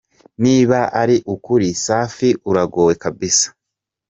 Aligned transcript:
Niba 0.43 0.79
ari 1.01 1.15
ukuri 1.33 1.67
safi 1.85 2.29
uragowe 2.49 2.93
kbsa". 3.01 3.49